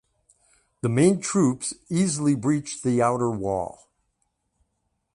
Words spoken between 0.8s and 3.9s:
The main troops easily breached the outer wall.